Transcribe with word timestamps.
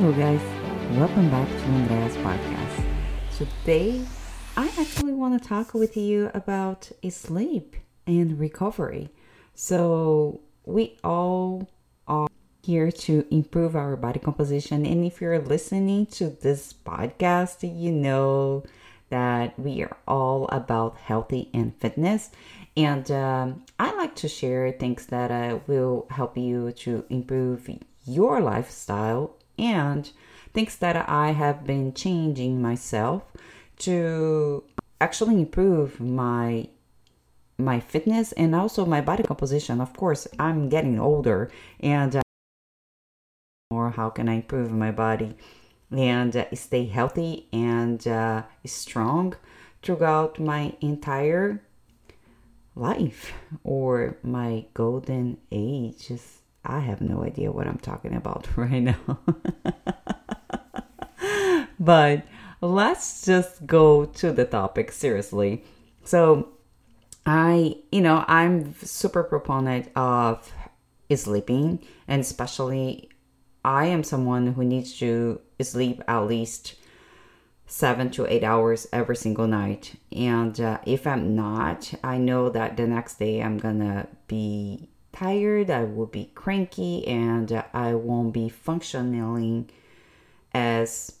Hello, 0.00 0.12
guys. 0.12 0.40
Welcome 0.96 1.28
back 1.28 1.48
to 1.48 1.64
Andrea's 1.64 2.16
podcast. 2.18 2.84
Today, 3.36 4.00
I 4.56 4.68
actually 4.78 5.12
want 5.12 5.42
to 5.42 5.48
talk 5.48 5.74
with 5.74 5.96
you 5.96 6.30
about 6.34 6.92
sleep 7.10 7.74
and 8.06 8.38
recovery. 8.38 9.08
So, 9.56 10.40
we 10.64 10.98
all 11.02 11.68
are 12.06 12.28
here 12.62 12.92
to 12.92 13.26
improve 13.32 13.74
our 13.74 13.96
body 13.96 14.20
composition. 14.20 14.86
And 14.86 15.04
if 15.04 15.20
you're 15.20 15.40
listening 15.40 16.06
to 16.06 16.28
this 16.28 16.72
podcast, 16.72 17.68
you 17.68 17.90
know 17.90 18.62
that 19.10 19.58
we 19.58 19.82
are 19.82 19.96
all 20.06 20.46
about 20.52 20.96
healthy 20.98 21.50
and 21.52 21.74
fitness. 21.74 22.30
And 22.76 23.10
um, 23.10 23.64
I 23.80 23.96
like 23.96 24.14
to 24.14 24.28
share 24.28 24.70
things 24.70 25.06
that 25.06 25.32
uh, 25.32 25.58
will 25.66 26.06
help 26.10 26.38
you 26.38 26.70
to 26.70 27.04
improve 27.10 27.68
your 28.06 28.40
lifestyle 28.40 29.37
and 29.58 30.10
thinks 30.52 30.76
that 30.76 31.08
I 31.08 31.32
have 31.32 31.64
been 31.64 31.92
changing 31.94 32.62
myself 32.62 33.22
to 33.80 34.64
actually 35.00 35.34
improve 35.34 36.00
my 36.00 36.68
my 37.60 37.80
fitness 37.80 38.30
and 38.32 38.54
also 38.54 38.86
my 38.86 39.00
body 39.00 39.24
composition. 39.24 39.80
Of 39.80 39.92
course, 39.96 40.28
I'm 40.38 40.68
getting 40.68 41.00
older 41.00 41.50
and 41.80 42.14
uh, 42.16 42.22
how 43.70 44.10
can 44.10 44.28
I 44.28 44.34
improve 44.34 44.70
my 44.70 44.92
body 44.92 45.36
and 45.90 46.36
uh, 46.36 46.44
stay 46.54 46.86
healthy 46.86 47.48
and 47.52 48.06
uh, 48.06 48.42
strong 48.64 49.34
throughout 49.82 50.38
my 50.38 50.74
entire 50.80 51.62
life 52.74 53.32
or 53.64 54.18
my 54.22 54.66
golden 54.74 55.38
age. 55.50 56.12
I 56.68 56.80
have 56.80 57.00
no 57.00 57.24
idea 57.24 57.50
what 57.50 57.66
I'm 57.66 57.78
talking 57.78 58.14
about 58.14 58.46
right 58.56 58.82
now. 58.82 59.18
but 61.80 62.24
let's 62.60 63.24
just 63.24 63.66
go 63.66 64.04
to 64.04 64.32
the 64.32 64.44
topic 64.44 64.92
seriously. 64.92 65.64
So, 66.04 66.50
I, 67.24 67.76
you 67.90 68.02
know, 68.02 68.24
I'm 68.28 68.74
super 68.82 69.22
proponent 69.22 69.90
of 69.96 70.52
sleeping, 71.14 71.84
and 72.06 72.20
especially 72.20 73.10
I 73.64 73.86
am 73.86 74.04
someone 74.04 74.52
who 74.52 74.64
needs 74.64 74.98
to 74.98 75.40
sleep 75.60 76.02
at 76.06 76.20
least 76.20 76.74
seven 77.66 78.10
to 78.10 78.26
eight 78.26 78.44
hours 78.44 78.86
every 78.92 79.16
single 79.16 79.46
night. 79.46 79.94
And 80.12 80.58
uh, 80.60 80.78
if 80.86 81.06
I'm 81.06 81.34
not, 81.34 81.92
I 82.04 82.18
know 82.18 82.48
that 82.50 82.76
the 82.76 82.86
next 82.86 83.18
day 83.18 83.42
I'm 83.42 83.58
gonna 83.58 84.08
be 84.26 84.88
tired, 85.18 85.70
I 85.70 85.84
will 85.84 86.06
be 86.06 86.30
cranky, 86.34 87.06
and 87.06 87.64
I 87.72 87.94
won't 87.94 88.32
be 88.32 88.48
functioning 88.48 89.70
as 90.52 91.12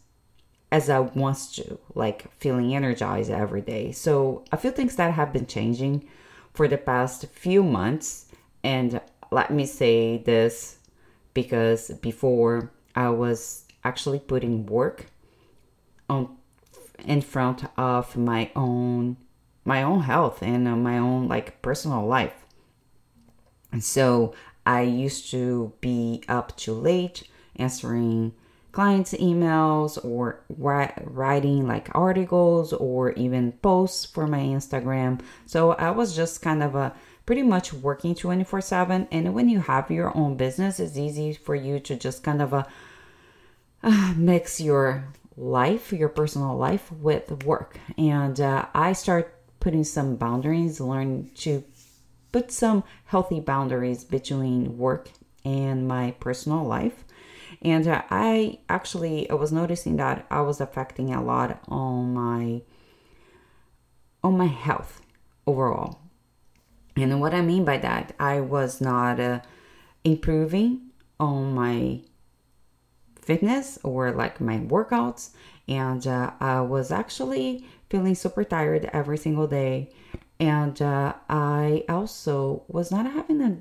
as 0.70 0.90
I 0.90 1.00
want 1.00 1.38
to, 1.54 1.78
like 1.94 2.30
feeling 2.38 2.74
energized 2.74 3.30
every 3.30 3.62
day. 3.62 3.90
So 3.92 4.44
a 4.52 4.56
few 4.56 4.70
things 4.70 4.96
that 4.96 5.14
have 5.14 5.32
been 5.32 5.46
changing 5.46 6.06
for 6.52 6.68
the 6.68 6.76
past 6.76 7.26
few 7.32 7.62
months, 7.62 8.26
and 8.62 9.00
let 9.30 9.50
me 9.50 9.64
say 9.64 10.18
this 10.18 10.78
because 11.32 11.90
before 12.02 12.70
I 12.94 13.08
was 13.08 13.64
actually 13.82 14.18
putting 14.18 14.66
work 14.66 15.06
on 16.08 16.36
in 17.04 17.22
front 17.22 17.64
of 17.76 18.16
my 18.16 18.50
own 18.54 19.16
my 19.64 19.82
own 19.82 20.02
health 20.02 20.42
and 20.42 20.64
my 20.82 20.98
own 20.98 21.28
like 21.28 21.62
personal 21.62 22.06
life. 22.06 22.44
And 23.72 23.82
so 23.82 24.34
I 24.66 24.82
used 24.82 25.30
to 25.30 25.72
be 25.80 26.22
up 26.28 26.56
too 26.56 26.74
late 26.74 27.24
answering 27.56 28.32
clients' 28.72 29.14
emails 29.14 30.02
or 30.04 30.40
writing 30.48 31.66
like 31.66 31.88
articles 31.94 32.72
or 32.72 33.12
even 33.12 33.52
posts 33.52 34.04
for 34.04 34.26
my 34.26 34.40
Instagram. 34.40 35.20
So 35.46 35.72
I 35.72 35.90
was 35.90 36.14
just 36.14 36.42
kind 36.42 36.62
of 36.62 36.74
a 36.74 36.94
pretty 37.26 37.42
much 37.42 37.72
working 37.72 38.14
24 38.14 38.60
7. 38.60 39.08
And 39.10 39.34
when 39.34 39.48
you 39.48 39.60
have 39.60 39.90
your 39.90 40.16
own 40.16 40.36
business, 40.36 40.80
it's 40.80 40.96
easy 40.96 41.32
for 41.32 41.54
you 41.54 41.80
to 41.80 41.96
just 41.96 42.22
kind 42.22 42.40
of 42.40 42.52
a, 42.52 42.66
uh, 43.82 44.14
mix 44.16 44.60
your 44.60 45.08
life, 45.36 45.92
your 45.92 46.08
personal 46.08 46.56
life, 46.56 46.90
with 46.92 47.44
work. 47.44 47.78
And 47.96 48.40
uh, 48.40 48.66
I 48.74 48.92
start 48.92 49.34
putting 49.60 49.84
some 49.84 50.16
boundaries, 50.16 50.80
learn 50.80 51.30
to 51.36 51.64
put 52.32 52.50
some 52.50 52.84
healthy 53.06 53.40
boundaries 53.40 54.04
between 54.04 54.78
work 54.78 55.08
and 55.44 55.88
my 55.88 56.12
personal 56.20 56.64
life. 56.64 57.04
And 57.62 57.88
uh, 57.88 58.02
i 58.10 58.58
actually 58.68 59.28
i 59.30 59.34
was 59.34 59.50
noticing 59.50 59.96
that 59.96 60.26
i 60.30 60.40
was 60.40 60.60
affecting 60.60 61.12
a 61.12 61.22
lot 61.22 61.60
on 61.66 62.14
my 62.14 62.62
on 64.22 64.36
my 64.36 64.46
health 64.46 65.02
overall. 65.46 66.00
And 66.96 67.20
what 67.20 67.34
i 67.34 67.40
mean 67.40 67.64
by 67.64 67.78
that 67.78 68.14
i 68.20 68.40
was 68.40 68.80
not 68.80 69.18
uh, 69.18 69.40
improving 70.04 70.90
on 71.18 71.54
my 71.54 72.00
fitness 73.20 73.78
or 73.82 74.12
like 74.12 74.40
my 74.40 74.58
workouts. 74.58 75.30
And 75.66 76.06
uh, 76.06 76.32
i 76.40 76.60
was 76.60 76.92
actually 76.92 77.66
feeling 77.90 78.14
super 78.14 78.44
tired 78.44 78.88
every 78.92 79.18
single 79.18 79.46
day 79.48 79.90
and 80.40 80.80
uh, 80.80 81.12
i 81.28 81.84
also 81.88 82.62
was 82.68 82.90
not 82.90 83.06
having 83.06 83.42
a 83.42 83.56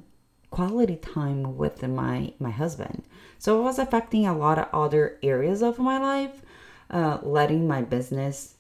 quality 0.50 0.96
time 0.96 1.58
with 1.58 1.84
my 1.84 2.34
my 2.40 2.52
husband. 2.52 3.04
So 3.40 3.60
it 3.60 3.64
was 3.64 3.80
affecting 3.80 4.26
a 4.26 4.38
lot 4.38 4.58
of 4.58 4.68
other 4.74 5.18
areas 5.22 5.62
of 5.62 5.80
my 5.80 5.98
life 5.98 6.42
uh, 6.90 7.20
letting 7.22 7.68
my 7.68 7.82
business 7.82 8.56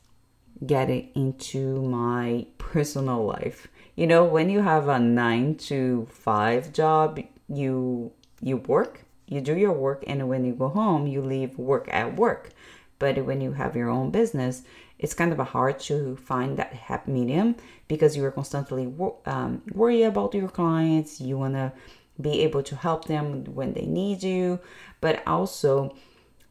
get 0.65 0.89
it 0.89 1.09
into 1.15 1.81
my 1.81 2.47
personal 2.57 3.25
life. 3.25 3.67
You 3.95 4.07
know 4.07 4.23
when 4.25 4.49
you 4.49 4.61
have 4.61 4.87
a 4.87 4.99
nine 4.99 5.55
to 5.69 6.07
five 6.11 6.73
job 6.73 7.19
you 7.47 8.11
you 8.41 8.57
work 8.57 9.03
you 9.27 9.41
do 9.41 9.55
your 9.57 9.73
work 9.73 10.03
and 10.05 10.29
when 10.29 10.45
you 10.45 10.53
go 10.53 10.69
home 10.69 11.07
you 11.07 11.21
leave 11.21 11.57
work 11.57 11.87
at 11.91 12.15
work. 12.15 12.51
But 12.99 13.25
when 13.25 13.41
you 13.41 13.53
have 13.53 13.75
your 13.75 13.89
own 13.89 14.09
business 14.11 14.63
it's 14.99 15.13
kind 15.13 15.31
of 15.31 15.39
hard 15.39 15.79
to 15.79 16.15
find 16.17 16.57
that 16.57 16.73
happy 16.73 17.11
medium 17.11 17.55
because 17.87 18.17
you 18.17 18.25
are 18.25 18.31
constantly 18.31 18.91
um, 19.25 19.61
worry 19.73 20.03
about 20.03 20.33
your 20.33 20.49
clients. 20.49 21.21
You 21.21 21.37
want 21.37 21.53
to 21.53 21.71
be 22.19 22.41
able 22.41 22.63
to 22.63 22.75
help 22.75 23.05
them 23.05 23.45
when 23.45 23.73
they 23.73 23.85
need 23.85 24.23
you. 24.23 24.59
But 25.01 25.21
also 25.27 25.95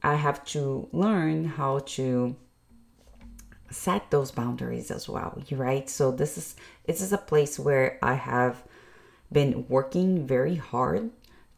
i 0.03 0.15
have 0.15 0.45
to 0.45 0.89
learn 0.93 1.45
how 1.45 1.81
to 1.81 2.37
set 3.71 4.11
those 4.11 4.31
boundaries 4.31 4.91
as 4.91 5.09
well 5.09 5.43
right? 5.51 5.91
So 5.91 6.13
this 6.13 6.39
is 6.39 6.55
this 6.87 7.01
is 7.01 7.13
a 7.13 7.19
place 7.19 7.59
where 7.59 7.99
i 8.03 8.15
have 8.15 8.63
been 9.33 9.67
working 9.69 10.27
very 10.27 10.55
hard 10.55 11.11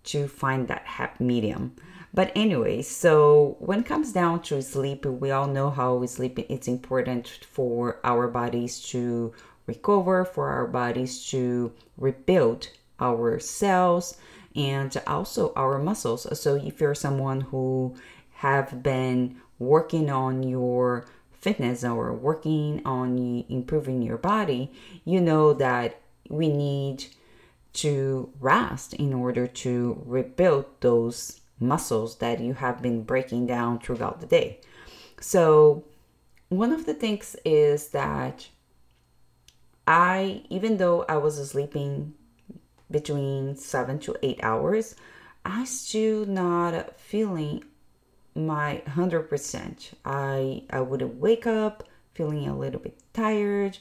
to 0.04 0.26
find 0.26 0.68
that 0.68 0.86
happy 0.86 1.24
medium 1.24 1.76
but 2.14 2.32
anyway, 2.34 2.82
so 2.82 3.56
when 3.60 3.80
it 3.80 3.86
comes 3.86 4.12
down 4.12 4.42
to 4.42 4.62
sleep, 4.62 5.04
we 5.04 5.30
all 5.30 5.46
know 5.46 5.70
how 5.70 6.04
sleep 6.06 6.38
it's 6.38 6.68
important 6.68 7.28
for 7.50 8.00
our 8.02 8.28
bodies 8.28 8.80
to 8.88 9.32
recover, 9.66 10.24
for 10.24 10.48
our 10.48 10.66
bodies 10.66 11.26
to 11.30 11.72
rebuild 11.96 12.68
our 12.98 13.38
cells 13.38 14.16
and 14.56 15.00
also 15.06 15.52
our 15.54 15.78
muscles. 15.78 16.26
So 16.40 16.56
if 16.56 16.80
you're 16.80 16.94
someone 16.94 17.42
who 17.42 17.94
have 18.32 18.82
been 18.82 19.36
working 19.58 20.10
on 20.10 20.42
your 20.42 21.06
fitness 21.32 21.84
or 21.84 22.12
working 22.12 22.82
on 22.84 23.44
improving 23.48 24.02
your 24.02 24.18
body, 24.18 24.72
you 25.04 25.20
know 25.20 25.52
that 25.52 26.00
we 26.28 26.48
need 26.48 27.04
to 27.74 28.32
rest 28.40 28.94
in 28.94 29.12
order 29.12 29.46
to 29.46 30.02
rebuild 30.04 30.64
those 30.80 31.40
muscles 31.60 32.18
that 32.18 32.40
you 32.40 32.54
have 32.54 32.82
been 32.82 33.02
breaking 33.02 33.46
down 33.46 33.78
throughout 33.78 34.20
the 34.20 34.26
day. 34.26 34.60
So, 35.20 35.84
one 36.48 36.72
of 36.72 36.86
the 36.86 36.94
things 36.94 37.36
is 37.44 37.88
that 37.88 38.48
I, 39.86 40.42
even 40.48 40.76
though 40.76 41.04
I 41.08 41.16
was 41.16 41.36
sleeping 41.50 42.14
between 42.90 43.56
seven 43.56 43.98
to 44.00 44.16
eight 44.22 44.40
hours, 44.42 44.94
I 45.44 45.64
still 45.64 46.26
not 46.26 46.98
feeling 46.98 47.64
my 48.34 48.82
100%. 48.86 49.94
I, 50.04 50.62
I 50.70 50.80
would 50.80 51.02
wake 51.20 51.46
up 51.46 51.84
feeling 52.14 52.48
a 52.48 52.56
little 52.56 52.80
bit 52.80 52.98
tired 53.12 53.78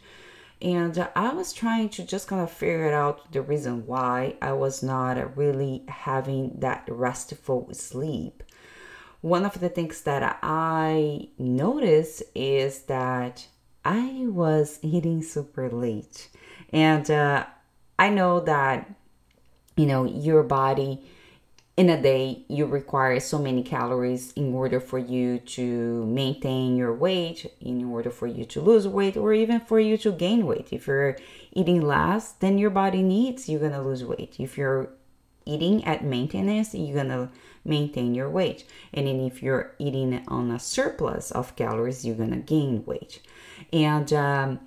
and 0.62 1.08
I 1.16 1.34
was 1.34 1.54
trying 1.54 1.90
to 1.90 2.04
just 2.04 2.28
kind 2.28 2.42
of 2.42 2.52
figure 2.52 2.92
out 2.92 3.32
the 3.32 3.42
reason 3.42 3.86
why 3.86 4.36
I 4.42 4.54
was 4.54 4.82
not 4.82 5.38
really 5.38 5.84
having 5.88 6.56
that 6.60 6.88
restful 6.90 7.70
sleep. 7.74 8.44
One 9.22 9.46
of 9.46 9.60
the 9.60 9.70
things 9.70 10.02
that 10.02 10.40
I 10.42 11.30
noticed 11.38 12.24
is 12.34 12.84
that 12.84 13.48
I 13.86 14.26
was 14.28 14.80
eating 14.82 15.22
super 15.22 15.70
late. 15.70 16.30
And 16.74 17.10
uh, 17.10 17.46
I 18.00 18.10
know 18.10 18.40
that, 18.42 18.90
you 19.76 19.86
know, 19.86 20.06
your 20.06 20.44
body 20.44 21.04
in 21.78 21.92
a 21.92 22.02
day 22.02 22.44
you 22.48 22.66
require 22.66 23.20
so 23.20 23.38
many 23.38 23.62
calories 23.62 24.34
in 24.34 24.52
order 24.54 24.80
for 24.80 24.98
you 24.98 25.38
to 25.38 26.04
maintain 26.08 26.76
your 26.76 26.92
weight 26.92 27.46
in 27.62 27.86
order 27.86 28.10
for 28.10 28.26
you 28.26 28.44
to 28.44 28.60
lose 28.60 28.88
weight 28.88 29.16
or 29.16 29.32
even 29.32 29.60
for 29.60 29.80
you 29.80 29.96
to 29.96 30.12
gain 30.12 30.48
weight. 30.48 30.70
If 30.72 30.88
you're 30.88 31.18
eating 31.54 31.82
less 31.82 32.32
than 32.32 32.58
your 32.58 32.72
body 32.72 33.04
needs 33.04 33.48
you're 33.48 33.60
gonna 33.60 33.84
lose 33.84 34.04
weight. 34.04 34.38
If 34.40 34.58
you're 34.58 34.90
eating 35.46 35.86
at 35.86 36.04
maintenance 36.04 36.74
you're 36.74 36.96
gonna 36.96 37.30
maintain 37.64 38.16
your 38.16 38.30
weight. 38.30 38.66
And 38.92 39.06
then 39.06 39.20
if 39.20 39.44
you're 39.44 39.76
eating 39.78 40.24
on 40.28 40.50
a 40.50 40.58
surplus 40.58 41.30
of 41.30 41.56
calories 41.56 42.04
you're 42.04 42.16
gonna 42.16 42.38
gain 42.38 42.86
weight. 42.86 43.22
And 43.72 44.12
um, 44.14 44.60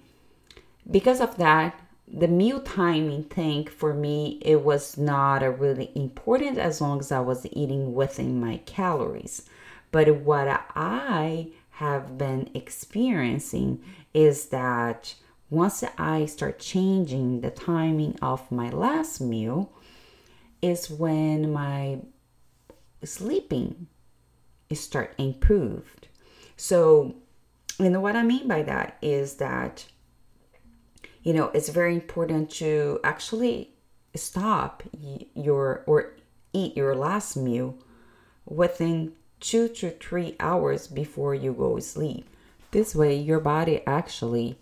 because 0.88 1.20
of 1.20 1.36
that 1.38 1.74
the 2.12 2.28
meal 2.28 2.60
timing 2.60 3.24
thing 3.24 3.66
for 3.66 3.94
me 3.94 4.38
it 4.42 4.62
was 4.62 4.96
not 4.98 5.42
a 5.42 5.50
really 5.50 5.90
important 5.94 6.58
as 6.58 6.80
long 6.80 6.98
as 7.00 7.12
i 7.12 7.20
was 7.20 7.46
eating 7.52 7.94
within 7.94 8.40
my 8.40 8.58
calories. 8.66 9.42
But 9.92 10.16
what 10.16 10.48
i 10.74 11.48
have 11.70 12.18
been 12.18 12.50
experiencing 12.54 13.82
is 14.12 14.46
that 14.46 15.14
once 15.50 15.84
i 15.98 16.26
start 16.26 16.58
changing 16.58 17.40
the 17.40 17.50
timing 17.50 18.18
of 18.20 18.50
my 18.50 18.70
last 18.70 19.20
meal 19.20 19.72
is 20.62 20.90
when 20.90 21.52
my 21.52 21.98
sleeping 23.04 23.86
is 24.68 24.80
start 24.80 25.14
improved. 25.16 26.08
So 26.56 27.14
you 27.78 27.88
know 27.88 28.00
what 28.00 28.16
i 28.16 28.22
mean 28.22 28.46
by 28.46 28.62
that 28.62 28.98
is 29.00 29.34
that 29.36 29.86
you 31.22 31.32
know 31.32 31.46
it's 31.54 31.68
very 31.68 31.94
important 31.94 32.50
to 32.50 33.00
actually 33.04 33.70
stop 34.14 34.82
your 35.34 35.84
or 35.86 36.14
eat 36.52 36.76
your 36.76 36.94
last 36.94 37.36
meal 37.36 37.76
within 38.44 39.12
two 39.38 39.68
to 39.68 39.90
three 39.90 40.36
hours 40.40 40.86
before 40.86 41.34
you 41.34 41.52
go 41.52 41.76
to 41.76 41.82
sleep. 41.82 42.28
This 42.72 42.94
way 42.94 43.16
your 43.16 43.40
body 43.40 43.82
actually 43.86 44.58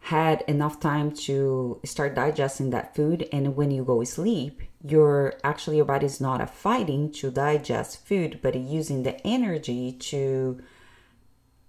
had 0.00 0.42
enough 0.42 0.78
time 0.78 1.10
to 1.10 1.80
start 1.84 2.14
digesting 2.14 2.70
that 2.70 2.94
food 2.94 3.28
and 3.32 3.56
when 3.56 3.72
you 3.72 3.84
go 3.84 4.00
to 4.00 4.06
sleep 4.06 4.62
your 4.84 5.34
actually 5.42 5.76
your 5.76 5.84
body 5.84 6.06
is 6.06 6.20
not 6.20 6.48
fighting 6.48 7.10
to 7.10 7.28
digest 7.28 8.06
food 8.06 8.38
but 8.40 8.54
using 8.54 9.02
the 9.02 9.26
energy 9.26 9.90
to 9.90 10.62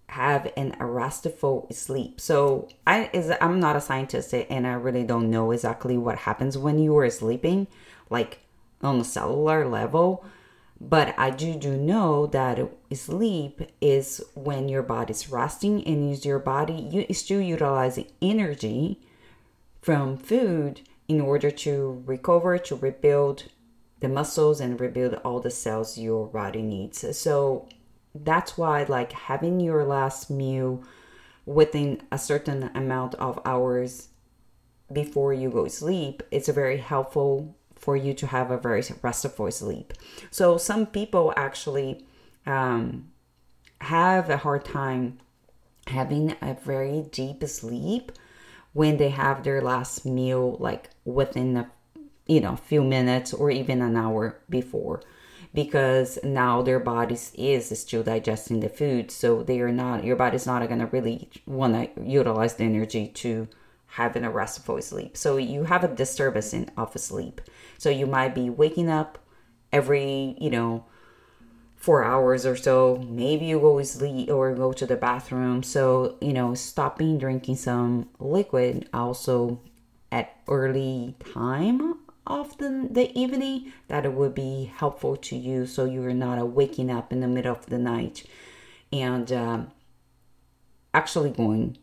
have 0.09 0.51
an 0.55 0.75
restful 0.79 1.67
sleep. 1.71 2.21
So 2.21 2.69
I 2.85 3.09
is 3.13 3.31
I'm 3.41 3.59
not 3.59 3.75
a 3.75 3.81
scientist 3.81 4.33
eh, 4.33 4.45
and 4.49 4.65
I 4.65 4.73
really 4.73 5.03
don't 5.03 5.29
know 5.29 5.51
exactly 5.51 5.97
what 5.97 6.19
happens 6.19 6.57
when 6.57 6.79
you 6.79 6.97
are 6.97 7.09
sleeping, 7.09 7.67
like 8.09 8.39
on 8.81 8.99
a 8.99 9.03
cellular 9.03 9.67
level. 9.67 10.25
But 10.79 11.15
I 11.17 11.31
do 11.31 11.55
do 11.55 11.75
know 11.75 12.27
that 12.27 12.59
sleep 12.93 13.61
is 13.81 14.23
when 14.35 14.69
your 14.69 14.83
body's 14.83 15.29
resting 15.29 15.85
and 15.85 16.13
is 16.13 16.25
your 16.25 16.39
body 16.39 16.87
you 16.91 17.13
still 17.13 17.41
utilizing 17.41 18.07
energy 18.21 19.01
from 19.81 20.17
food 20.17 20.81
in 21.07 21.19
order 21.21 21.49
to 21.49 22.03
recover, 22.05 22.57
to 22.57 22.75
rebuild 22.75 23.43
the 23.99 24.07
muscles 24.07 24.59
and 24.59 24.79
rebuild 24.79 25.15
all 25.25 25.39
the 25.39 25.49
cells 25.49 25.97
your 25.97 26.27
body 26.27 26.61
needs. 26.61 27.17
So 27.17 27.67
that's 28.23 28.57
why 28.57 28.83
like 28.83 29.11
having 29.11 29.59
your 29.59 29.83
last 29.83 30.29
meal 30.29 30.83
within 31.45 32.01
a 32.11 32.17
certain 32.17 32.69
amount 32.75 33.15
of 33.15 33.39
hours 33.45 34.09
before 34.91 35.33
you 35.33 35.49
go 35.49 35.67
sleep 35.67 36.23
it's 36.31 36.49
very 36.49 36.77
helpful 36.77 37.55
for 37.77 37.95
you 37.95 38.13
to 38.13 38.27
have 38.27 38.51
a 38.51 38.57
very 38.57 38.83
restful 39.01 39.51
sleep. 39.51 39.93
So 40.31 40.57
some 40.57 40.85
people 40.85 41.33
actually 41.37 42.05
um, 42.45 43.11
have 43.81 44.29
a 44.29 44.37
hard 44.37 44.65
time 44.65 45.19
having 45.87 46.35
a 46.41 46.53
very 46.55 47.05
deep 47.11 47.43
sleep 47.45 48.11
when 48.73 48.97
they 48.97 49.09
have 49.09 49.43
their 49.43 49.61
last 49.61 50.05
meal 50.05 50.57
like 50.59 50.89
within 51.05 51.55
a 51.55 51.71
you 52.25 52.41
know 52.41 52.57
few 52.57 52.83
minutes 52.83 53.33
or 53.33 53.49
even 53.49 53.81
an 53.81 53.95
hour 53.95 54.37
before 54.49 55.01
because 55.57 56.19
now 56.23 56.61
their 56.61 56.79
bodies 56.79 57.31
is 57.35 57.67
still 57.79 58.03
digesting 58.03 58.59
the 58.59 58.69
food. 58.69 59.09
So 59.09 59.41
they 59.41 59.59
are 59.59 59.71
not 59.71 60.03
your 60.03 60.15
body's 60.15 60.45
not 60.45 60.61
going 60.67 60.81
to 60.81 60.85
really 60.85 61.31
want 61.47 61.73
to 61.95 62.03
utilize 62.03 62.53
the 62.53 62.65
energy 62.65 63.07
to 63.23 63.47
having 63.87 64.23
a 64.23 64.29
restful 64.29 64.79
sleep. 64.83 65.17
So 65.17 65.37
you 65.37 65.63
have 65.63 65.83
a 65.83 65.87
disturbance 65.87 66.53
in 66.53 66.69
of 66.77 66.95
sleep. 66.99 67.41
So 67.79 67.89
you 67.89 68.05
might 68.05 68.35
be 68.35 68.51
waking 68.51 68.87
up 68.87 69.17
every 69.73 70.35
you 70.39 70.51
know 70.51 70.85
four 71.75 72.03
hours 72.03 72.45
or 72.45 72.55
so. 72.55 73.03
Maybe 73.09 73.45
you 73.45 73.59
go 73.59 73.79
to 73.79 73.83
sleep 73.83 74.29
or 74.29 74.53
go 74.53 74.73
to 74.73 74.85
the 74.85 74.95
bathroom. 74.95 75.63
So 75.63 76.17
you 76.21 76.33
know 76.33 76.53
stopping 76.53 77.17
drinking 77.17 77.55
some 77.55 78.09
liquid 78.19 78.87
also 78.93 79.59
at 80.11 80.35
early 80.47 81.15
time 81.33 81.97
of 82.27 82.57
the, 82.57 83.11
evening 83.17 83.71
that 83.87 84.05
it 84.05 84.13
would 84.13 84.35
be 84.35 84.71
helpful 84.75 85.15
to 85.15 85.35
you 85.35 85.65
so 85.65 85.85
you're 85.85 86.13
not 86.13 86.39
uh, 86.39 86.45
waking 86.45 86.91
up 86.91 87.11
in 87.11 87.21
the 87.21 87.27
middle 87.27 87.53
of 87.53 87.65
the 87.67 87.77
night 87.77 88.23
and 88.91 89.31
um, 89.31 89.71
actually 90.93 91.29
going 91.29 91.77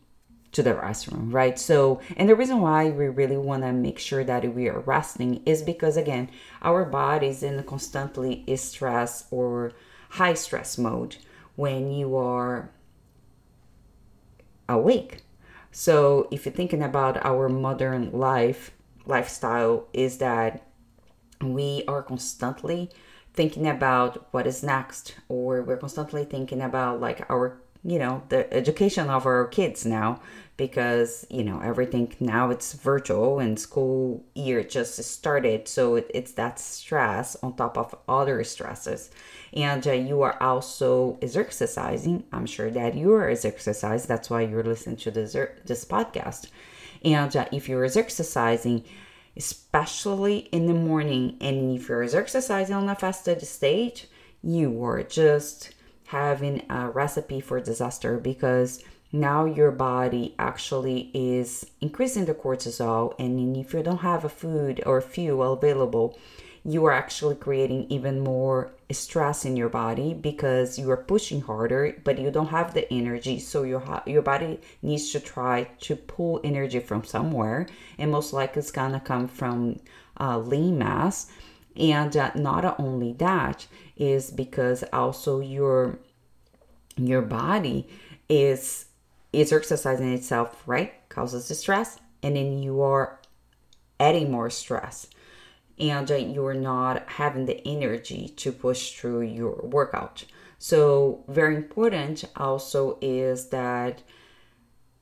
to 0.51 0.63
the 0.63 0.73
restroom, 0.73 1.33
right? 1.33 1.59
So, 1.59 1.99
and 2.15 2.29
the 2.29 2.35
reason 2.35 2.61
why 2.61 2.89
we 2.89 3.07
really 3.07 3.37
want 3.37 3.63
to 3.63 3.73
make 3.73 3.99
sure 3.99 4.23
that 4.23 4.55
we 4.55 4.69
are 4.69 4.79
resting 4.79 5.41
is 5.45 5.61
because, 5.61 5.97
again, 5.97 6.29
our 6.61 6.85
bodies 6.85 7.43
in 7.43 7.59
a 7.59 7.63
constantly 7.63 8.45
stress 8.55 9.25
or 9.31 9.73
high 10.11 10.33
stress 10.33 10.77
mode 10.77 11.17
when 11.57 11.91
you 11.91 12.15
are 12.15 12.69
awake. 14.69 15.23
So, 15.71 16.29
if 16.31 16.45
you're 16.45 16.53
thinking 16.53 16.81
about 16.81 17.25
our 17.25 17.49
modern 17.49 18.11
life, 18.13 18.71
lifestyle 19.07 19.87
is 19.93 20.17
that 20.17 20.63
we 21.41 21.83
are 21.87 22.01
constantly 22.01 22.89
thinking 23.33 23.67
about 23.67 24.27
what 24.31 24.47
is 24.47 24.63
next 24.63 25.15
or 25.27 25.61
we're 25.61 25.77
constantly 25.77 26.23
thinking 26.23 26.61
about 26.61 27.01
like 27.01 27.29
our 27.29 27.57
you 27.83 27.99
know 27.99 28.23
the 28.29 28.51
education 28.53 29.09
of 29.09 29.25
our 29.25 29.45
kids 29.47 29.85
now 29.85 30.19
because 30.57 31.27
you 31.29 31.43
know 31.43 31.59
everything 31.59 32.13
now 32.19 32.49
it's 32.49 32.73
virtual 32.73 33.39
and 33.39 33.59
school 33.59 34.23
year 34.33 34.63
just 34.63 34.95
started 35.03 35.67
so 35.67 35.95
it, 35.95 36.09
it's 36.13 36.31
that 36.31 36.57
stress 36.57 37.35
on 37.43 37.55
top 37.55 37.77
of 37.77 37.95
other 38.07 38.43
stresses. 38.43 39.11
And 39.53 39.85
uh, 39.87 39.91
you 39.91 40.21
are 40.21 40.41
also 40.41 41.17
exercising. 41.21 42.23
I'm 42.31 42.45
sure 42.45 42.69
that 42.71 42.95
you 42.95 43.13
are 43.13 43.29
exercising. 43.29 44.07
That's 44.07 44.29
why 44.29 44.41
you're 44.41 44.63
listening 44.63 44.97
to 44.97 45.11
this, 45.11 45.33
this 45.65 45.85
podcast 45.85 46.47
and 47.05 47.35
uh, 47.35 47.45
if 47.51 47.69
you're 47.69 47.85
exercising, 47.85 48.83
especially 49.37 50.49
in 50.51 50.65
the 50.65 50.73
morning, 50.73 51.37
and 51.39 51.77
if 51.77 51.87
you're 51.87 52.03
exercising 52.03 52.75
on 52.75 52.89
a 52.89 52.95
fasted 52.95 53.41
state, 53.45 54.07
you 54.43 54.83
are 54.83 55.03
just 55.03 55.75
having 56.07 56.63
a 56.69 56.89
recipe 56.89 57.39
for 57.39 57.59
disaster 57.59 58.17
because 58.17 58.83
now 59.11 59.45
your 59.45 59.71
body 59.71 60.35
actually 60.37 61.11
is 61.13 61.65
increasing 61.79 62.25
the 62.25 62.33
cortisol. 62.33 63.13
And 63.19 63.55
if 63.55 63.73
you 63.73 63.83
don't 63.83 63.99
have 63.99 64.25
a 64.25 64.29
food 64.29 64.81
or 64.85 64.99
fuel 64.99 65.53
available 65.53 66.17
you 66.67 66.83
are 66.85 66.91
actually 66.91 67.35
creating 67.35 67.85
even 67.89 68.19
more 68.19 68.71
stress 68.91 69.45
in 69.45 69.55
your 69.55 69.69
body 69.69 70.15
because 70.15 70.79
you 70.79 70.89
are 70.89 70.97
pushing 70.97 71.41
harder 71.41 71.95
but 72.03 72.17
you 72.17 72.31
don't 72.31 72.47
have 72.47 72.73
the 72.73 72.91
energy. 72.91 73.39
So 73.39 73.61
your 73.63 73.83
your 74.07 74.23
body 74.23 74.59
needs 74.81 75.11
to 75.11 75.19
try 75.19 75.65
to 75.81 75.95
pull 75.95 76.41
energy 76.43 76.79
from 76.79 77.03
somewhere. 77.03 77.67
And 77.99 78.11
most 78.11 78.33
likely 78.33 78.61
it's 78.61 78.71
gonna 78.71 78.99
come 78.99 79.27
from 79.27 79.79
uh, 80.19 80.39
lean 80.39 80.79
mass. 80.79 81.31
And 81.77 82.15
uh, 82.17 82.31
not 82.33 82.79
only 82.79 83.13
that 83.13 83.67
is 83.95 84.31
because 84.31 84.83
also 84.91 85.41
your 85.41 85.99
your 86.97 87.21
body 87.21 87.87
is 88.27 88.85
is 89.31 89.53
exercising 89.53 90.13
itself 90.13 90.63
right? 90.65 91.07
Causes 91.09 91.47
the 91.47 91.53
stress 91.53 91.99
and 92.23 92.35
then 92.35 92.63
you 92.63 92.81
are 92.81 93.19
adding 93.99 94.31
more 94.31 94.49
stress 94.49 95.07
and 95.79 96.09
you're 96.09 96.53
not 96.53 97.09
having 97.09 97.45
the 97.45 97.65
energy 97.67 98.29
to 98.37 98.51
push 98.51 98.93
through 98.93 99.21
your 99.21 99.55
workout. 99.63 100.25
So, 100.57 101.23
very 101.27 101.55
important 101.55 102.23
also 102.35 102.97
is 103.01 103.49
that 103.49 104.01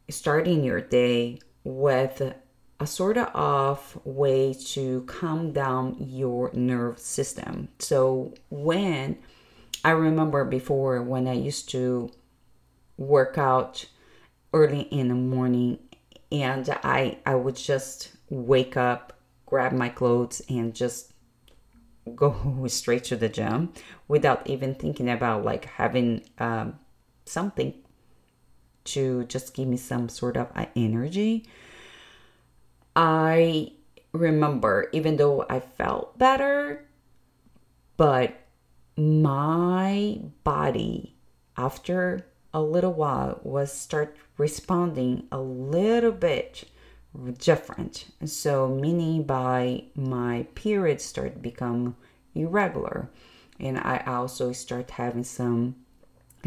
starting 0.09 0.63
your 0.63 0.81
day 0.81 1.39
with 1.63 2.33
a 2.79 2.87
sort 2.87 3.17
of 3.17 3.99
way 4.03 4.53
to 4.53 5.01
calm 5.03 5.51
down 5.51 5.95
your 5.99 6.51
nerve 6.53 6.99
system. 6.99 7.69
So, 7.79 8.33
when 8.49 9.19
I 9.85 9.91
remember 9.91 10.45
before 10.45 11.01
when 11.01 11.27
I 11.27 11.33
used 11.33 11.69
to 11.71 12.09
work 12.97 13.37
out 13.37 13.85
early 14.53 14.81
in 14.81 15.09
the 15.09 15.15
morning 15.15 15.79
and 16.31 16.69
I 16.83 17.17
I 17.25 17.35
would 17.35 17.55
just 17.55 18.11
wake 18.29 18.77
up 18.77 19.13
grab 19.53 19.71
my 19.71 19.87
clothes 19.87 20.41
and 20.49 20.73
just 20.73 21.13
go 22.15 22.65
straight 22.67 23.03
to 23.03 23.15
the 23.15 23.29
gym 23.29 23.71
without 24.07 24.49
even 24.49 24.73
thinking 24.73 25.07
about 25.07 25.45
like 25.45 25.65
having 25.65 26.23
um, 26.39 26.73
something 27.25 27.71
to 28.83 29.23
just 29.25 29.53
give 29.53 29.67
me 29.67 29.77
some 29.77 30.09
sort 30.09 30.37
of 30.37 30.47
uh, 30.55 30.65
energy. 30.75 31.45
I 32.95 33.73
remember, 34.11 34.89
even 34.91 35.17
though 35.17 35.45
I 35.47 35.59
felt 35.59 36.17
better, 36.17 36.87
but 37.95 38.33
my 38.97 40.19
body 40.43 41.15
after 41.55 42.25
a 42.55 42.61
little 42.63 42.93
while 42.93 43.39
was 43.43 43.71
start 43.71 44.17
responding 44.39 45.27
a 45.31 45.39
little 45.39 46.11
bit 46.11 46.63
different 47.37 48.07
so 48.25 48.67
meaning 48.67 49.23
by 49.23 49.83
my 49.95 50.45
periods 50.55 51.03
start 51.03 51.41
become 51.41 51.95
irregular 52.33 53.09
and 53.59 53.77
i 53.77 54.01
also 54.07 54.51
start 54.51 54.89
having 54.91 55.23
some 55.23 55.75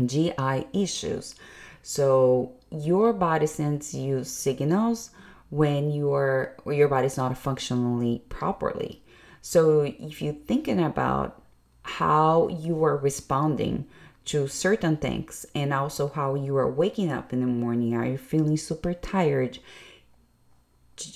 gi 0.04 0.32
issues 0.72 1.36
so 1.82 2.52
your 2.70 3.12
body 3.12 3.46
sends 3.46 3.94
you 3.94 4.24
signals 4.24 5.10
when 5.50 5.92
your 5.92 6.56
your 6.66 6.88
body's 6.88 7.16
not 7.16 7.38
functionally 7.38 8.22
properly 8.28 9.02
so 9.40 9.82
if 9.82 10.20
you're 10.20 10.32
thinking 10.32 10.80
about 10.80 11.42
how 11.82 12.48
you 12.48 12.82
are 12.84 12.96
responding 12.96 13.86
to 14.26 14.48
certain 14.48 14.96
things 14.96 15.46
and 15.54 15.72
also 15.72 16.08
how 16.08 16.34
you 16.34 16.56
are 16.56 16.70
waking 16.70 17.10
up 17.12 17.32
in 17.32 17.40
the 17.40 17.46
morning. 17.46 17.94
Are 17.94 18.04
you 18.04 18.18
feeling 18.18 18.56
super 18.56 18.92
tired? 18.92 19.58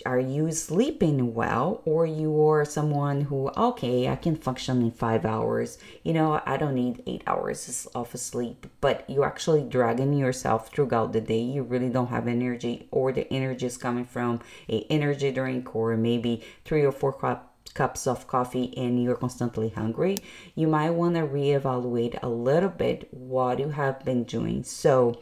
Are 0.05 0.21
you 0.21 0.53
sleeping 0.53 1.33
well, 1.35 1.81
or 1.85 2.05
you 2.05 2.39
are 2.47 2.65
someone 2.65 3.23
who, 3.23 3.49
okay, 3.57 4.09
I 4.09 4.17
can 4.17 4.37
function 4.37 4.83
in 4.83 4.91
five 4.91 5.25
hours? 5.25 5.79
You 6.03 6.13
know, 6.13 6.43
I 6.45 6.57
don't 6.59 6.75
need 6.75 7.03
eight 7.07 7.23
hours 7.27 7.87
of 7.95 8.15
sleep, 8.19 8.67
but 8.81 9.09
you're 9.09 9.25
actually 9.25 9.63
dragging 9.63 10.13
yourself 10.13 10.71
throughout 10.71 11.13
the 11.13 11.21
day. 11.21 11.41
You 11.41 11.63
really 11.63 11.89
don't 11.89 12.09
have 12.09 12.29
energy, 12.29 12.89
or 12.91 13.13
the 13.13 13.33
energy 13.33 13.67
is 13.67 13.79
coming 13.79 14.05
from 14.05 14.41
a 14.69 14.87
energy 14.91 15.33
drink, 15.33 15.75
or 15.75 15.97
maybe 15.97 16.43
three 16.65 16.85
or 16.85 16.93
four 16.93 17.13
cups 17.13 17.47
cups 17.75 18.07
of 18.07 18.27
coffee 18.27 18.77
and 18.77 19.01
you're 19.03 19.15
constantly 19.15 19.69
hungry, 19.69 20.17
you 20.57 20.67
might 20.67 20.91
want 20.91 21.15
to 21.15 21.23
reevaluate 21.23 22.19
a 22.23 22.29
little 22.29 22.69
bit 22.69 23.07
what 23.13 23.59
you 23.59 23.69
have 23.69 24.05
been 24.05 24.25
doing. 24.25 24.65
So, 24.65 25.21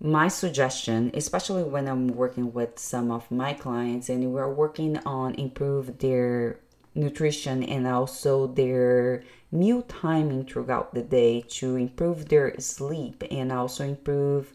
my 0.00 0.28
suggestion, 0.28 1.10
especially 1.14 1.62
when 1.62 1.86
I'm 1.86 2.08
working 2.08 2.52
with 2.52 2.78
some 2.78 3.10
of 3.10 3.30
my 3.30 3.52
clients 3.52 4.08
and 4.08 4.32
we're 4.32 4.52
working 4.52 4.98
on 4.98 5.34
improve 5.34 5.98
their 5.98 6.58
nutrition 6.94 7.62
and 7.62 7.86
also 7.86 8.46
their 8.46 9.22
meal 9.52 9.82
timing 9.82 10.44
throughout 10.44 10.94
the 10.94 11.02
day 11.02 11.42
to 11.42 11.76
improve 11.76 12.28
their 12.28 12.58
sleep 12.58 13.22
and 13.30 13.52
also 13.52 13.84
improve 13.84 14.52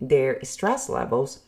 their 0.00 0.42
stress 0.44 0.88
levels 0.88 1.40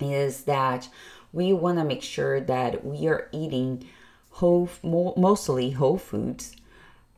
is 0.00 0.44
that 0.44 0.88
we 1.32 1.52
want 1.52 1.78
to 1.78 1.84
make 1.84 2.02
sure 2.02 2.40
that 2.40 2.84
we 2.84 3.06
are 3.06 3.28
eating 3.32 3.86
whole 4.30 4.68
mostly 4.82 5.70
whole 5.70 5.98
foods 5.98 6.56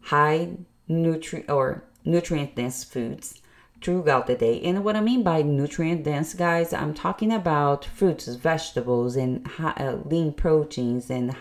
high 0.02 0.50
nutrient 0.86 1.48
or 1.48 1.82
nutrient 2.04 2.54
dense 2.54 2.84
foods 2.84 3.40
throughout 3.86 4.26
the 4.26 4.34
day 4.34 4.60
and 4.62 4.84
what 4.84 4.96
i 4.96 5.00
mean 5.00 5.22
by 5.22 5.42
nutrient 5.42 6.02
dense 6.04 6.34
guys 6.34 6.72
i'm 6.72 6.92
talking 6.92 7.32
about 7.32 7.84
fruits 7.84 8.26
vegetables 8.26 9.16
and 9.16 9.46
high, 9.46 9.74
uh, 9.78 9.96
lean 10.04 10.32
proteins 10.32 11.08
and 11.08 11.34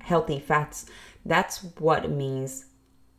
healthy 0.00 0.38
fats 0.38 0.86
that's 1.24 1.64
what 1.78 2.04
it 2.04 2.10
means 2.10 2.66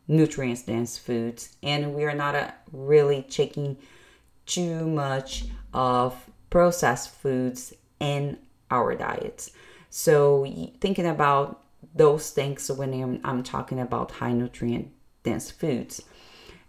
nutrient 0.06 0.64
dense 0.64 0.96
foods 0.96 1.56
and 1.62 1.92
we 1.92 2.04
are 2.04 2.14
not 2.14 2.34
uh, 2.34 2.50
really 2.72 3.22
taking 3.28 3.76
too 4.48 4.86
much 4.86 5.44
of 5.74 6.28
processed 6.50 7.10
foods 7.10 7.74
in 8.00 8.38
our 8.70 8.94
diets. 8.94 9.50
So 9.90 10.46
thinking 10.80 11.06
about 11.06 11.62
those 11.94 12.30
things 12.30 12.70
when 12.70 12.92
I'm, 12.92 13.20
I'm 13.24 13.42
talking 13.42 13.78
about 13.80 14.12
high 14.12 14.32
nutrient 14.32 14.90
dense 15.22 15.50
foods. 15.50 16.02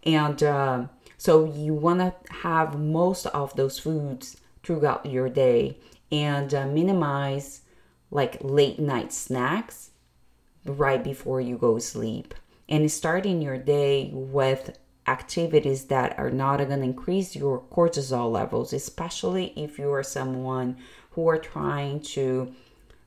And 0.03 0.41
uh, 0.43 0.85
so 1.19 1.43
you 1.53 1.73
want 1.73 1.99
to 1.99 2.33
have 2.33 2.79
most 2.79 3.25
of 3.25 3.53
those 3.57 3.77
foods 3.77 4.37
throughout 4.63 5.05
your 5.05 5.27
day 5.27 5.77
and 6.13 6.53
uh, 6.53 6.65
minimize 6.65 7.61
like 8.09 8.37
late 8.41 8.79
night 8.79 9.11
snacks 9.11 9.91
right 10.65 11.03
before 11.03 11.41
you 11.41 11.57
go 11.57 11.77
sleep. 11.77 12.33
And 12.69 12.89
starting 12.89 13.41
your 13.41 13.57
day 13.57 14.11
with 14.13 14.79
activities 15.07 15.85
that 15.87 16.17
are 16.17 16.31
not 16.31 16.59
going 16.59 16.69
to 16.69 16.81
increase 16.81 17.35
your 17.35 17.63
cortisol 17.69 18.31
levels 18.31 18.71
especially 18.71 19.47
if 19.57 19.77
you 19.77 19.91
are 19.91 20.03
someone 20.03 20.77
who 21.11 21.27
are 21.27 21.39
trying 21.39 21.99
to 21.99 22.53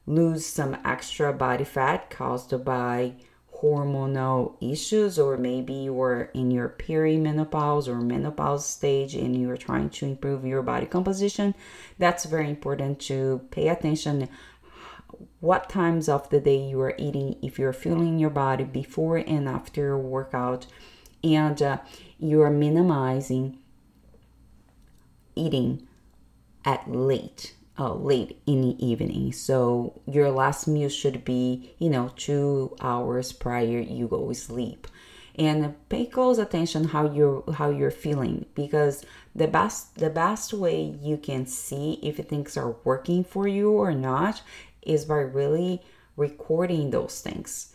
lose 0.06 0.44
some 0.44 0.76
extra 0.84 1.32
body 1.32 1.64
fat 1.64 2.10
caused 2.10 2.62
by 2.64 3.14
hormonal 3.62 4.56
issues 4.60 5.18
or 5.18 5.36
maybe 5.36 5.72
you're 5.72 6.30
in 6.34 6.50
your 6.50 6.68
perimenopause 6.68 7.86
or 7.86 8.00
menopause 8.00 8.66
stage 8.66 9.14
and 9.14 9.40
you're 9.40 9.56
trying 9.56 9.88
to 9.88 10.04
improve 10.04 10.44
your 10.44 10.62
body 10.62 10.84
composition 10.84 11.54
that's 11.98 12.24
very 12.24 12.48
important 12.50 12.98
to 12.98 13.40
pay 13.50 13.68
attention 13.68 14.28
what 15.40 15.68
times 15.68 16.08
of 16.08 16.28
the 16.30 16.40
day 16.40 16.56
you 16.56 16.80
are 16.80 16.94
eating 16.98 17.36
if 17.40 17.58
you're 17.58 17.72
feeling 17.72 18.18
your 18.18 18.30
body 18.30 18.64
before 18.64 19.18
and 19.18 19.48
after 19.48 19.80
your 19.80 19.98
workout 19.98 20.66
and 21.22 21.62
uh, 21.62 21.78
you 22.18 22.42
are 22.42 22.50
minimizing 22.50 23.58
eating 25.36 25.86
at 26.64 26.90
late 26.90 27.54
uh, 27.78 27.94
late 27.94 28.40
in 28.46 28.60
the 28.62 28.84
evening. 28.84 29.32
So 29.32 30.00
your 30.06 30.30
last 30.30 30.66
meal 30.66 30.88
should 30.88 31.24
be, 31.24 31.74
you 31.78 31.90
know, 31.90 32.12
two 32.16 32.76
hours 32.80 33.32
prior 33.32 33.80
you 33.80 34.08
go 34.08 34.32
sleep. 34.32 34.86
And 35.34 35.74
pay 35.88 36.04
close 36.06 36.38
attention 36.38 36.84
how 36.88 37.10
you're 37.10 37.42
how 37.54 37.70
you're 37.70 37.90
feeling 37.90 38.44
because 38.54 39.02
the 39.34 39.48
best 39.48 39.94
the 39.96 40.10
best 40.10 40.52
way 40.52 40.94
you 41.00 41.16
can 41.16 41.46
see 41.46 41.98
if 42.02 42.16
things 42.16 42.58
are 42.58 42.76
working 42.84 43.24
for 43.24 43.48
you 43.48 43.70
or 43.70 43.94
not 43.94 44.42
is 44.82 45.06
by 45.06 45.20
really 45.20 45.82
recording 46.16 46.90
those 46.90 47.22
things. 47.22 47.72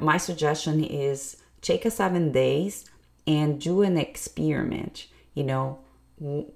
My 0.00 0.16
suggestion 0.16 0.82
is 0.82 1.36
take 1.60 1.84
a 1.84 1.90
seven 1.90 2.32
days 2.32 2.84
and 3.28 3.60
do 3.60 3.82
an 3.82 3.96
experiment. 3.96 5.06
You 5.34 5.44
know, 5.44 5.78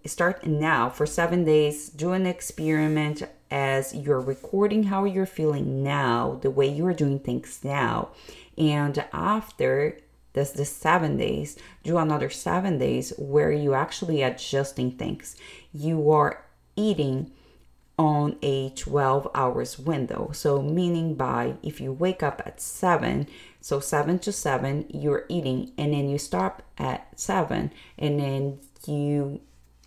start 0.07 0.47
now 0.47 0.89
for 0.89 1.07
seven 1.07 1.45
days 1.45 1.89
do 1.89 2.13
an 2.13 2.27
experiment 2.27 3.23
as 3.51 3.95
you're 3.95 4.21
recording 4.21 4.85
how 4.85 5.05
you're 5.05 5.27
feeling 5.27 5.83
now 5.83 6.39
the 6.43 6.51
way 6.51 6.67
you're 6.67 6.95
doing 6.95 7.19
things 7.19 7.61
now. 7.63 8.09
And 8.57 9.05
after 9.13 9.99
this 10.33 10.51
the 10.51 10.65
seven 10.65 11.17
days 11.17 11.59
do 11.85 11.99
another 11.99 12.31
seven 12.31 12.79
days 12.79 13.13
where 13.19 13.53
you 13.53 13.75
actually 13.75 14.23
adjusting 14.23 14.93
things. 14.93 15.37
You 15.73 16.11
are 16.11 16.45
eating 16.75 17.31
on 17.99 18.37
a 18.43 18.71
12 18.71 19.29
hours 19.35 19.79
window. 19.79 20.31
So 20.33 20.63
meaning 20.63 21.15
by 21.15 21.55
if 21.63 21.81
you 21.81 21.93
wake 21.93 22.23
up 22.23 22.43
at 22.45 22.61
7 22.61 23.29
so 23.61 23.79
7 23.79 24.19
to 24.21 24.33
7 24.33 24.87
you're 24.89 25.25
eating 25.29 25.73
and 25.79 25.93
then 25.93 26.09
you 26.09 26.19
stop 26.19 26.63
at 26.79 27.21
7 27.21 27.71
and 27.99 28.19
then 28.19 28.59
you 28.87 29.41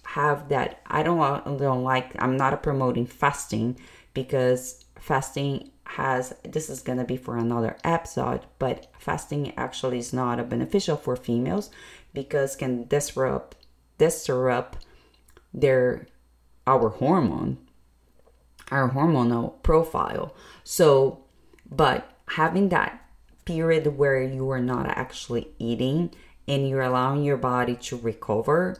have 0.05 0.49
that 0.49 0.81
I 0.87 1.03
don't 1.03 1.59
don't 1.59 1.83
like 1.83 2.15
I'm 2.21 2.37
not 2.37 2.61
promoting 2.63 3.05
fasting 3.05 3.79
because 4.13 4.85
fasting 4.99 5.71
has 5.85 6.33
this 6.43 6.69
is 6.69 6.81
going 6.81 6.97
to 6.97 7.03
be 7.03 7.17
for 7.17 7.37
another 7.37 7.77
episode 7.83 8.41
but 8.59 8.87
fasting 8.97 9.53
actually 9.57 9.99
is 9.99 10.13
not 10.13 10.49
beneficial 10.49 10.95
for 10.97 11.15
females 11.15 11.69
because 12.13 12.55
can 12.55 12.87
disrupt 12.87 13.57
disrupt 13.97 14.85
their 15.53 16.07
our 16.67 16.89
hormone 16.89 17.57
our 18.71 18.91
hormonal 18.91 19.61
profile. 19.63 20.35
So 20.63 21.23
but 21.69 22.09
having 22.29 22.69
that 22.69 23.01
period 23.45 23.97
where 23.97 24.21
you 24.21 24.49
are 24.49 24.61
not 24.61 24.87
actually 24.87 25.49
eating 25.59 26.11
and 26.47 26.67
you're 26.67 26.81
allowing 26.81 27.23
your 27.23 27.37
body 27.37 27.75
to 27.75 27.97
recover 27.97 28.77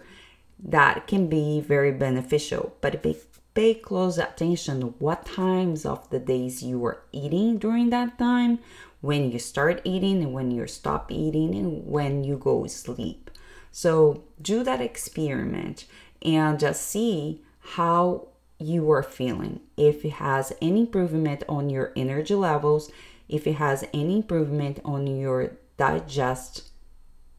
that 0.59 1.07
can 1.07 1.27
be 1.27 1.61
very 1.61 1.91
beneficial. 1.91 2.75
But 2.81 3.01
pay, 3.03 3.17
pay 3.53 3.73
close 3.73 4.17
attention 4.17 4.81
to 4.81 4.87
what 4.99 5.25
times 5.25 5.85
of 5.85 6.09
the 6.09 6.19
days 6.19 6.63
you 6.63 6.83
are 6.85 7.03
eating 7.11 7.57
during 7.57 7.89
that 7.89 8.17
time, 8.17 8.59
when 9.01 9.31
you 9.31 9.39
start 9.39 9.81
eating 9.83 10.23
and 10.23 10.33
when 10.33 10.51
you 10.51 10.65
stop 10.67 11.11
eating 11.11 11.53
and 11.53 11.85
when 11.85 12.23
you 12.23 12.37
go 12.37 12.65
sleep. 12.65 13.29
So 13.71 14.23
do 14.41 14.63
that 14.63 14.81
experiment 14.81 15.85
and 16.21 16.59
just 16.59 16.81
see 16.87 17.43
how 17.59 18.29
you 18.57 18.89
are 18.91 19.03
feeling. 19.03 19.59
If 19.77 20.05
it 20.05 20.13
has 20.13 20.53
any 20.61 20.81
improvement 20.81 21.43
on 21.47 21.69
your 21.69 21.91
energy 21.95 22.35
levels, 22.35 22.91
if 23.27 23.45
it 23.45 23.53
has 23.53 23.83
any 23.93 24.17
improvement 24.17 24.79
on 24.85 25.07
your 25.07 25.57
digest 25.77 26.69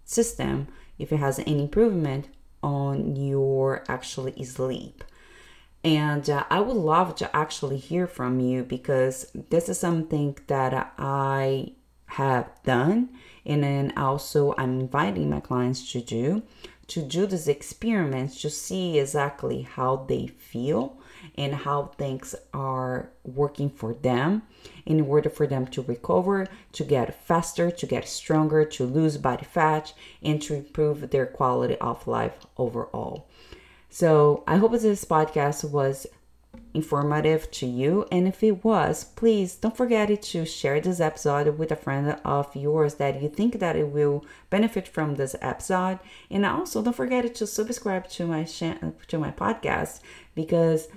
system, 0.04 0.68
if 0.98 1.12
it 1.12 1.16
has 1.16 1.38
any 1.40 1.62
improvement 1.62 2.28
on 2.62 3.16
your 3.16 3.84
actually 3.88 4.44
sleep. 4.44 5.04
And 5.84 6.28
uh, 6.28 6.44
I 6.50 6.60
would 6.60 6.76
love 6.76 7.14
to 7.16 7.36
actually 7.36 7.76
hear 7.76 8.06
from 8.06 8.40
you 8.40 8.64
because 8.64 9.30
this 9.50 9.68
is 9.68 9.78
something 9.78 10.36
that 10.48 10.92
I 10.98 11.74
have 12.06 12.50
done. 12.64 13.10
And 13.44 13.62
then 13.62 13.92
also, 13.96 14.54
I'm 14.58 14.80
inviting 14.80 15.30
my 15.30 15.40
clients 15.40 15.92
to 15.92 16.00
do 16.00 16.42
to 16.88 17.02
do 17.02 17.26
these 17.26 17.48
experiments 17.48 18.40
to 18.40 18.50
see 18.50 18.98
exactly 18.98 19.62
how 19.62 19.96
they 20.08 20.26
feel 20.26 20.98
and 21.36 21.54
how 21.54 21.90
things 21.98 22.34
are 22.54 23.10
working 23.24 23.68
for 23.68 23.94
them 23.94 24.42
in 24.84 25.00
order 25.00 25.28
for 25.28 25.46
them 25.46 25.66
to 25.66 25.82
recover, 25.82 26.46
to 26.72 26.84
get 26.84 27.22
faster, 27.24 27.70
to 27.70 27.86
get 27.86 28.08
stronger, 28.08 28.64
to 28.64 28.84
lose 28.84 29.16
body 29.16 29.44
fat, 29.44 29.92
and 30.22 30.40
to 30.42 30.54
improve 30.54 31.10
their 31.10 31.26
quality 31.26 31.76
of 31.78 32.06
life 32.06 32.46
overall. 32.56 33.28
So 33.88 34.44
I 34.46 34.56
hope 34.56 34.72
this 34.72 35.04
podcast 35.04 35.68
was 35.70 36.06
informative 36.74 37.50
to 37.52 37.66
you. 37.66 38.06
And 38.10 38.28
if 38.28 38.42
it 38.42 38.64
was, 38.64 39.04
please 39.04 39.54
don't 39.56 39.76
forget 39.76 40.22
to 40.22 40.44
share 40.44 40.80
this 40.80 41.00
episode 41.00 41.58
with 41.58 41.70
a 41.72 41.76
friend 41.76 42.18
of 42.24 42.54
yours 42.54 42.94
that 42.94 43.22
you 43.22 43.28
think 43.28 43.58
that 43.60 43.76
it 43.76 43.88
will 43.88 44.24
benefit 44.50 44.86
from 44.86 45.14
this 45.14 45.36
episode. 45.40 45.98
And 46.30 46.44
also 46.44 46.82
don't 46.82 46.94
forget 46.94 47.34
to 47.34 47.46
subscribe 47.46 48.08
to 48.10 48.26
my 48.26 48.44
to 48.44 49.18
my 49.18 49.30
podcast 49.30 50.00
because 50.34 50.88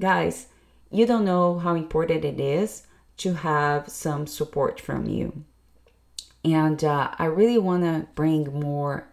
guys, 0.00 0.46
you 0.90 1.06
don't 1.06 1.24
know 1.24 1.58
how 1.58 1.74
important 1.74 2.24
it 2.24 2.40
is 2.40 2.84
to 3.18 3.34
have 3.34 3.88
some 3.88 4.26
support 4.26 4.80
from 4.80 5.06
you. 5.06 5.44
And 6.44 6.82
uh, 6.84 7.10
I 7.18 7.24
really 7.24 7.58
want 7.58 7.82
to 7.82 8.06
bring 8.14 8.60
more 8.60 9.08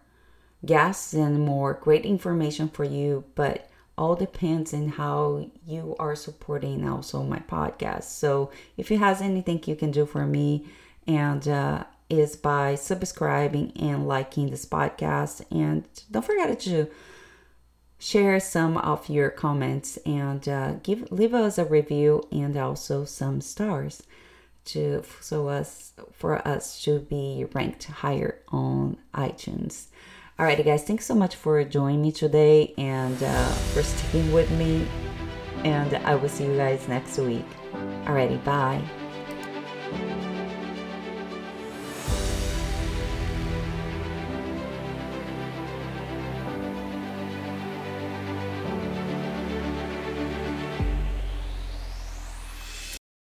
guests 0.64 1.12
and 1.12 1.40
more 1.40 1.74
great 1.74 2.04
information 2.04 2.68
for 2.68 2.84
you, 2.84 3.24
but 3.34 3.68
all 3.96 4.16
depends 4.16 4.74
on 4.74 4.88
how 4.88 5.48
you 5.66 5.94
are 5.98 6.16
supporting 6.16 6.88
also 6.88 7.22
my 7.22 7.38
podcast. 7.38 8.04
So 8.04 8.50
if 8.76 8.90
it 8.90 8.98
has 8.98 9.20
anything 9.20 9.62
you 9.66 9.76
can 9.76 9.90
do 9.90 10.06
for 10.06 10.26
me, 10.26 10.66
and 11.06 11.46
uh, 11.46 11.84
is 12.10 12.36
by 12.36 12.74
subscribing 12.74 13.72
and 13.76 14.06
liking 14.06 14.50
this 14.50 14.66
podcast, 14.66 15.44
and 15.50 15.84
don't 16.10 16.24
forget 16.24 16.58
to 16.60 16.88
share 17.98 18.38
some 18.40 18.76
of 18.76 19.08
your 19.08 19.30
comments 19.30 19.96
and 20.04 20.48
uh, 20.48 20.72
give 20.82 21.10
leave 21.10 21.32
us 21.32 21.56
a 21.56 21.64
review 21.64 22.22
and 22.30 22.56
also 22.56 23.04
some 23.04 23.40
stars 23.40 24.02
to 24.64 25.02
so 25.20 25.48
us 25.48 25.92
for 26.12 26.46
us 26.46 26.82
to 26.82 26.98
be 26.98 27.46
ranked 27.52 27.84
higher 27.84 28.40
on 28.48 28.96
iTunes. 29.14 29.86
Alrighty, 30.36 30.64
guys, 30.64 30.82
thanks 30.82 31.06
so 31.06 31.14
much 31.14 31.36
for 31.36 31.62
joining 31.62 32.02
me 32.02 32.10
today 32.10 32.74
and 32.76 33.22
uh, 33.22 33.48
for 33.72 33.84
sticking 33.84 34.32
with 34.32 34.50
me. 34.50 34.84
And 35.62 35.94
I 36.04 36.16
will 36.16 36.28
see 36.28 36.44
you 36.44 36.56
guys 36.56 36.88
next 36.88 37.18
week. 37.18 37.46
Alrighty, 38.04 38.42
bye. 38.44 38.82